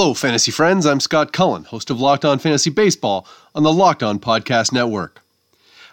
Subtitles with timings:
[0.00, 0.86] Hello, fantasy friends.
[0.86, 5.20] I'm Scott Cullen, host of Locked On Fantasy Baseball on the Locked On Podcast Network.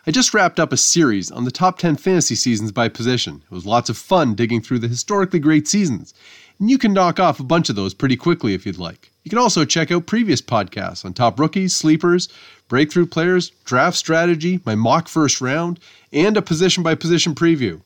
[0.07, 3.43] I just wrapped up a series on the top 10 fantasy seasons by position.
[3.43, 6.14] It was lots of fun digging through the historically great seasons,
[6.57, 9.12] and you can knock off a bunch of those pretty quickly if you'd like.
[9.25, 12.29] You can also check out previous podcasts on top rookies, sleepers,
[12.70, 15.82] breakthrough players, draft strategy, my mock first round,
[16.14, 17.82] and a position by position preview.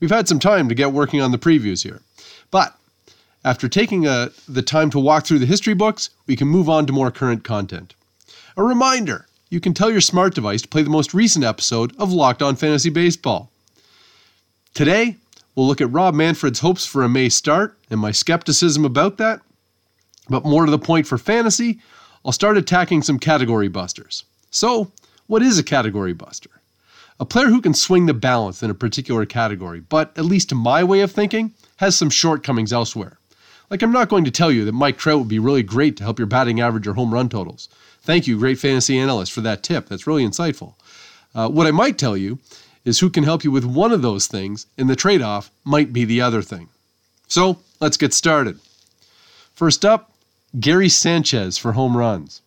[0.00, 2.00] We've had some time to get working on the previews here.
[2.50, 2.74] But
[3.44, 6.68] after taking a, uh, the time to walk through the history books, we can move
[6.68, 7.94] on to more current content.
[8.56, 12.12] A reminder you can tell your smart device to play the most recent episode of
[12.12, 13.50] Locked On Fantasy Baseball.
[14.74, 15.16] Today,
[15.54, 19.40] we'll look at Rob Manfred's hopes for a May start and my skepticism about that.
[20.28, 21.80] But more to the point for fantasy,
[22.24, 24.24] I'll start attacking some category busters.
[24.50, 24.90] So,
[25.26, 26.50] what is a category buster?
[27.20, 30.54] A player who can swing the balance in a particular category, but at least to
[30.54, 33.18] my way of thinking, has some shortcomings elsewhere.
[33.70, 36.04] Like, I'm not going to tell you that Mike Trout would be really great to
[36.04, 37.68] help your batting average or home run totals.
[38.00, 39.88] Thank you, great fantasy analyst, for that tip.
[39.88, 40.74] That's really insightful.
[41.34, 42.38] Uh, what I might tell you
[42.84, 45.92] is who can help you with one of those things, and the trade off might
[45.92, 46.68] be the other thing.
[47.26, 48.58] So, let's get started.
[49.54, 50.12] First up,
[50.58, 52.40] Gary Sanchez for home runs.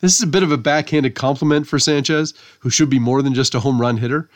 [0.00, 3.32] This is a bit of a backhanded compliment for Sanchez, who should be more than
[3.32, 4.28] just a home run hitter,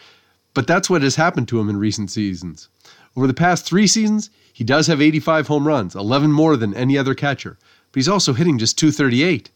[0.54, 2.68] but that's what has happened to him in recent seasons.
[3.16, 6.98] Over the past three seasons, he does have 85 home runs, 11 more than any
[6.98, 7.56] other catcher,
[7.90, 9.50] but he's also hitting just 238.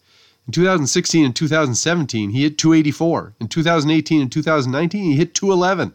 [0.47, 3.35] In 2016 and 2017, he hit 284.
[3.39, 5.93] In 2018 and 2019, he hit 211.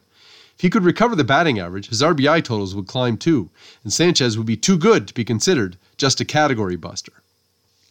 [0.56, 3.50] If he could recover the batting average, his RBI totals would climb too,
[3.84, 7.14] and Sanchez would be too good to be considered just a category buster.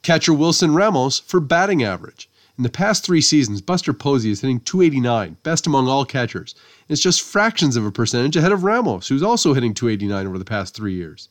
[0.03, 2.29] Catcher Wilson Ramos for batting average.
[2.57, 6.55] In the past three seasons, Buster Posey is hitting 289, best among all catchers.
[6.89, 10.45] It's just fractions of a percentage ahead of Ramos, who's also hitting 289 over the
[10.45, 11.29] past three years.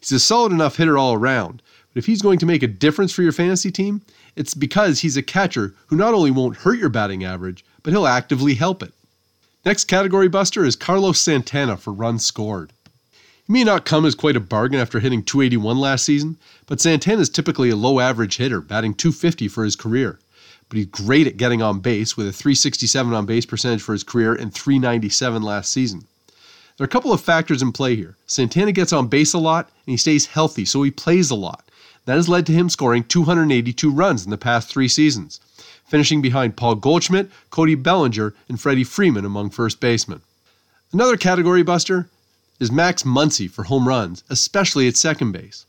[0.00, 3.12] He's a solid enough hitter all around, but if he's going to make a difference
[3.12, 4.02] for your fantasy team,
[4.34, 8.08] it's because he's a catcher who not only won't hurt your batting average, but he'll
[8.08, 8.92] actively help it.
[9.64, 12.72] Next category buster is Carlos Santana for runs scored.
[13.46, 16.36] He may not come as quite a bargain after hitting 281 last season,
[16.66, 20.18] but Santana is typically a low average hitter, batting 250 for his career
[20.74, 24.02] but he's great at getting on base with a 367 on base percentage for his
[24.02, 26.04] career and 397 last season.
[26.76, 28.16] There are a couple of factors in play here.
[28.26, 31.70] Santana gets on base a lot and he stays healthy, so he plays a lot.
[32.06, 35.38] That has led to him scoring 282 runs in the past three seasons,
[35.86, 40.22] finishing behind Paul Goldschmidt, Cody Bellinger, and Freddie Freeman among first basemen.
[40.92, 42.08] Another category buster
[42.58, 45.66] is Max Muncy for home runs, especially at second base.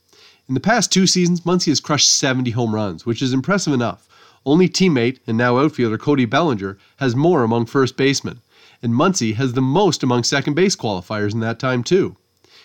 [0.50, 4.02] In the past two seasons, Muncy has crushed 70 home runs, which is impressive enough.
[4.46, 8.42] Only teammate and now outfielder Cody Bellinger has more among first basemen,
[8.82, 12.16] and Muncy has the most among second base qualifiers in that time, too.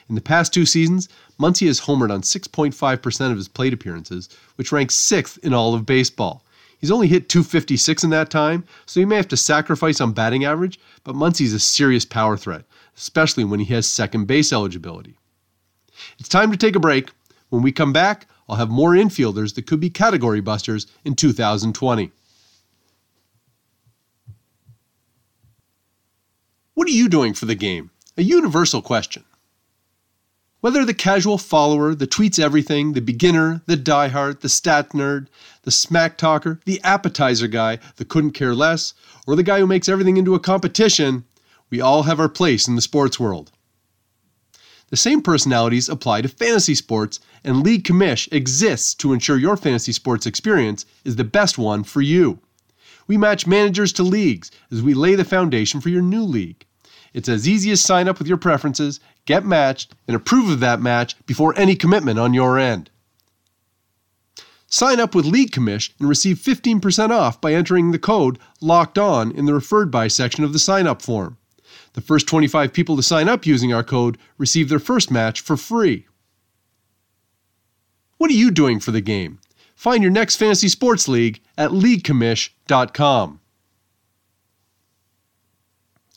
[0.09, 1.09] In the past two seasons,
[1.39, 5.87] Muncy has homered on 6.5% of his plate appearances, which ranks sixth in all of
[5.87, 6.45] baseball.
[6.79, 10.45] He's only hit 256 in that time, so he may have to sacrifice on batting
[10.45, 12.65] average, but Muncy's a serious power threat,
[12.97, 15.17] especially when he has second base eligibility.
[16.19, 17.11] It's time to take a break.
[17.51, 22.11] When we come back, I'll have more infielders that could be category busters in 2020.
[26.75, 27.91] What are you doing for the game?
[28.17, 29.23] A universal question.
[30.63, 35.29] Whether the casual follower, the tweets everything, the beginner, the diehard, the stat nerd,
[35.63, 38.95] the smack talker, the appetizer guy, the couldn't care less,
[39.29, 41.25] or the guy who makes everything into a competition,
[41.71, 43.53] we all have our place in the sports world.
[44.91, 49.93] The same personalities apply to fantasy sports, and League Commish exists to ensure your fantasy
[49.93, 52.41] sports experience is the best one for you.
[53.07, 56.67] We match managers to leagues as we lay the foundation for your new league.
[57.15, 60.81] It's as easy as sign up with your preferences, get matched, and approve of that
[60.81, 62.91] match before any commitment on your end.
[64.67, 69.33] Sign up with League Commish and receive 15% off by entering the code LOCKED ON
[69.33, 71.37] in the referred by section of the sign up form.
[71.93, 75.57] The first 25 people to sign up using our code receive their first match for
[75.57, 76.07] free.
[78.19, 79.41] What are you doing for the game?
[79.75, 83.41] Find your next fantasy sports league at leaguecommish.com.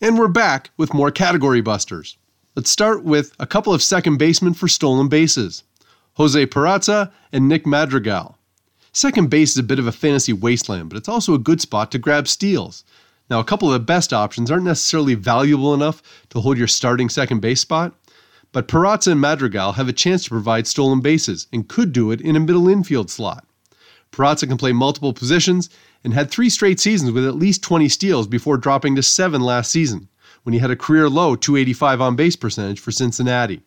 [0.01, 2.17] And we're back with more category busters.
[2.56, 5.63] Let's start with a couple of second basemen for stolen bases
[6.15, 8.38] Jose Peraza and Nick Madrigal.
[8.91, 11.89] Second base is a bit of a fantasy wasteland, but it's also a good spot
[11.91, 12.83] to grab steals.
[13.29, 17.09] Now, a couple of the best options aren't necessarily valuable enough to hold your starting
[17.09, 17.95] second base spot,
[18.51, 22.21] but Peraza and Madrigal have a chance to provide stolen bases and could do it
[22.21, 23.45] in a middle infield slot.
[24.11, 25.69] Peraza can play multiple positions
[26.03, 29.71] and had three straight seasons with at least 20 steals before dropping to seven last
[29.71, 30.07] season,
[30.43, 33.61] when he had a career low 285 on base percentage for Cincinnati.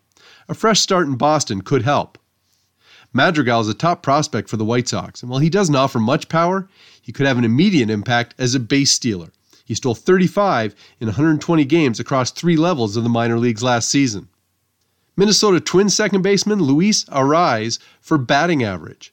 [0.48, 2.18] A fresh start in Boston could help.
[3.12, 6.28] Madrigal is a top prospect for the White Sox, and while he doesn't offer much
[6.28, 6.68] power,
[7.00, 9.30] he could have an immediate impact as a base stealer.
[9.66, 14.28] He stole 35 in 120 games across three levels of the minor leagues last season.
[15.16, 19.12] Minnesota Twins second baseman Luis Arraez for batting average.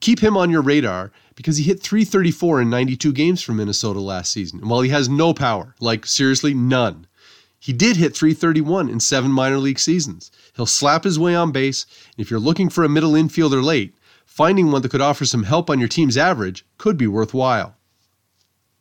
[0.00, 4.30] Keep him on your radar because he hit 334 in 92 games for Minnesota last
[4.30, 4.60] season.
[4.60, 7.06] And while he has no power, like seriously none,
[7.58, 10.30] he did hit 331 in seven minor league seasons.
[10.54, 13.94] He'll slap his way on base, and if you're looking for a middle infielder late,
[14.26, 17.76] finding one that could offer some help on your team's average could be worthwhile.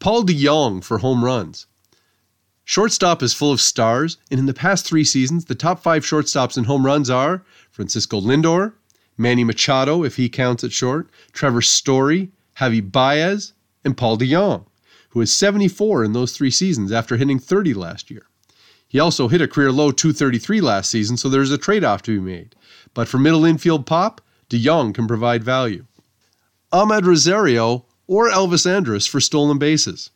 [0.04, 1.66] Paul DeJong for home runs.
[2.66, 6.58] Shortstop is full of stars, and in the past three seasons, the top five shortstops
[6.58, 8.74] in home runs are Francisco Lindor,
[9.18, 13.54] Manny Machado, if he counts at short, Trevor Story, Javi Baez,
[13.86, 14.66] and Paul DeJong,
[15.12, 18.26] who is 74 in those three seasons after hitting 30 last year.
[18.90, 22.20] He also hit a career low 233 last season, so there's a trade off to
[22.20, 22.58] be made.
[22.94, 25.86] But for middle infield pop, DeJong can provide value.
[26.74, 30.10] Amed Rosario or Elvis Andrus for stolen bases.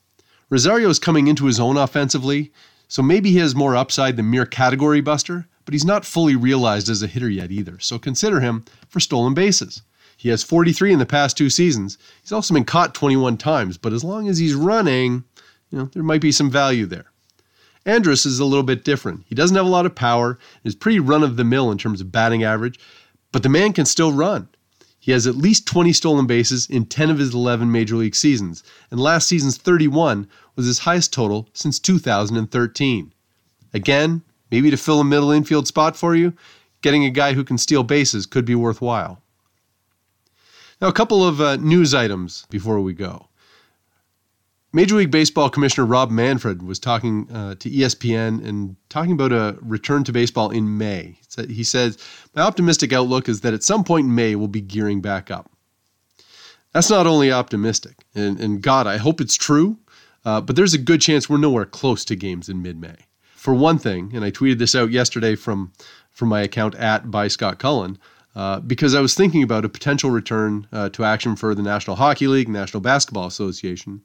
[0.50, 2.51] Rosario is coming into his own offensively,
[2.88, 6.89] so maybe he has more upside than mere category buster, but he's not fully realized
[6.89, 9.81] as a hitter yet either, so consider him for stolen bases.
[10.16, 11.98] He has 43 in the past two seasons.
[12.22, 15.24] He's also been caught 21 times, but as long as he's running,
[15.69, 17.12] you know, there might be some value there.
[17.86, 19.24] Andrus is a little bit different.
[19.28, 22.01] He doesn't have a lot of power, is pretty run of the mill in terms
[22.01, 22.80] of batting average,
[23.31, 24.50] but the man can still run.
[25.07, 28.62] He has at least 20 stolen bases in 10 of his 11 major league seasons,
[28.92, 30.27] and last season's 31
[30.57, 33.13] was his highest total since 2013.
[33.74, 34.21] Again,
[34.51, 36.33] maybe to fill a middle infield spot for you,
[36.81, 39.21] getting a guy who can steal bases could be worthwhile.
[40.81, 43.30] Now, a couple of uh, news items before we go.
[44.74, 49.58] Major League Baseball Commissioner Rob Manfred was talking uh, to ESPN and talking about a
[49.62, 51.18] return to baseball in May.
[51.48, 51.98] He says,
[52.36, 55.50] My optimistic outlook is that at some point in May we'll be gearing back up.
[56.74, 59.78] That's not only optimistic, and, and God, I hope it's true,
[60.25, 62.98] uh, but there's a good chance we're nowhere close to games in mid May.
[63.36, 65.72] For one thing, and I tweeted this out yesterday from,
[66.12, 67.98] from my account at by Scott Cullen,
[68.36, 71.96] uh, because I was thinking about a potential return uh, to action for the National
[71.96, 74.02] Hockey League, National Basketball Association.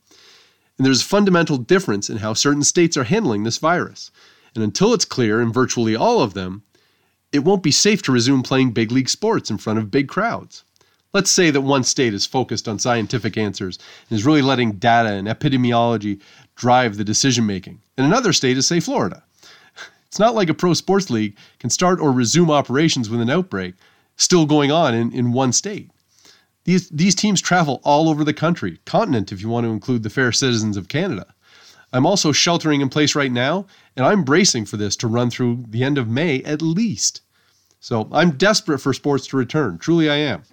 [0.82, 4.10] And there's a fundamental difference in how certain states are handling this virus.
[4.56, 6.64] And until it's clear in virtually all of them,
[7.30, 10.64] it won't be safe to resume playing big league sports in front of big crowds.
[11.12, 13.78] Let's say that one state is focused on scientific answers
[14.10, 16.20] and is really letting data and epidemiology
[16.56, 19.22] drive the decision making, and another state is, say, Florida.
[20.08, 23.76] It's not like a pro sports league can start or resume operations with an outbreak
[24.16, 25.92] still going on in, in one state.
[26.64, 30.10] These, these teams travel all over the country, continent, if you want to include the
[30.10, 31.26] fair citizens of Canada.
[31.92, 33.66] I'm also sheltering in place right now,
[33.96, 37.20] and I'm bracing for this to run through the end of May at least.
[37.80, 39.78] So I'm desperate for sports to return.
[39.78, 40.44] Truly, I am.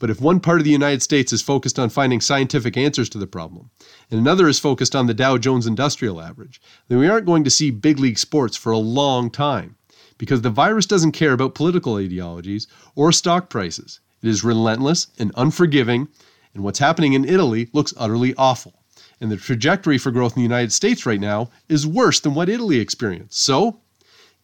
[0.00, 3.18] But if one part of the United States is focused on finding scientific answers to
[3.18, 3.70] the problem,
[4.10, 7.50] and another is focused on the Dow Jones Industrial Average, then we aren't going to
[7.50, 9.76] see big league sports for a long time
[10.18, 12.66] because the virus doesn't care about political ideologies
[12.96, 14.00] or stock prices.
[14.22, 16.08] It is relentless and unforgiving,
[16.54, 18.74] and what's happening in Italy looks utterly awful.
[19.20, 22.48] And the trajectory for growth in the United States right now is worse than what
[22.48, 23.40] Italy experienced.
[23.40, 23.80] So,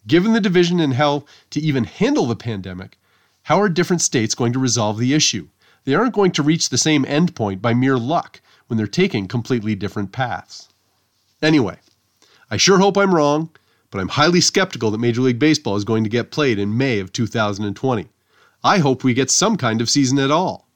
[0.07, 2.99] given the division in how to even handle the pandemic,
[3.43, 5.49] how are different states going to resolve the issue?
[5.85, 9.75] They aren't going to reach the same endpoint by mere luck when they're taking completely
[9.75, 10.69] different paths.
[11.41, 11.79] Anyway,
[12.51, 13.51] I sure hope I'm wrong,
[13.91, 16.99] but I'm highly skeptical that Major League Baseball is going to get played in May
[16.99, 18.09] of 2020.
[18.63, 20.69] I hope we get some kind of season at all.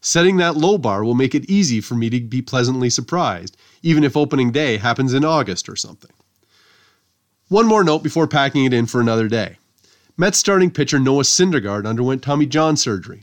[0.00, 4.04] Setting that low bar will make it easy for me to be pleasantly surprised, even
[4.04, 6.12] if opening day happens in August or something.
[7.48, 9.58] One more note before packing it in for another day.
[10.16, 13.22] Mets starting pitcher Noah Syndergaard underwent Tommy John surgery.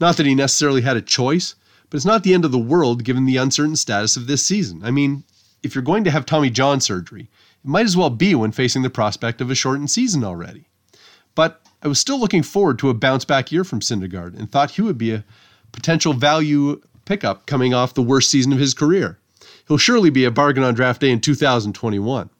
[0.00, 1.54] Not that he necessarily had a choice,
[1.90, 4.82] but it's not the end of the world given the uncertain status of this season.
[4.84, 5.24] I mean,
[5.62, 7.28] if you're going to have Tommy John surgery,
[7.64, 10.68] it might as well be when facing the prospect of a shortened season already.
[11.34, 14.72] But I was still looking forward to a bounce back year from Syndergaard and thought
[14.72, 15.24] he would be a
[15.72, 19.18] potential value pickup coming off the worst season of his career.
[19.66, 22.30] He'll surely be a bargain on draft day in 2021.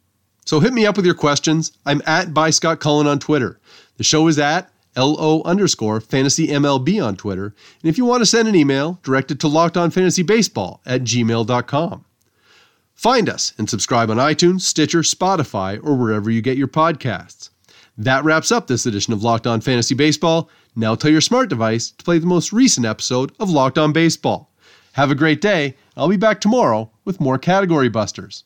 [0.44, 1.72] So hit me up with your questions.
[1.84, 3.60] I'm at by Scott Cullen on Twitter.
[3.98, 7.54] The show is at LO underscore fantasy MLB on Twitter.
[7.82, 12.04] And if you want to send an email, direct it to lockedonfantasybaseball at gmail.com.
[12.94, 17.50] Find us and subscribe on iTunes, Stitcher, Spotify, or wherever you get your podcasts.
[18.00, 20.48] That wraps up this edition of Locked On Fantasy Baseball.
[20.76, 24.52] Now tell your smart device to play the most recent episode of Locked On Baseball.
[24.92, 25.74] Have a great day.
[25.96, 28.44] I'll be back tomorrow with more category busters.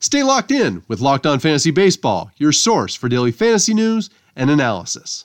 [0.00, 4.50] Stay locked in with Locked On Fantasy Baseball, your source for daily fantasy news and
[4.50, 5.24] analysis.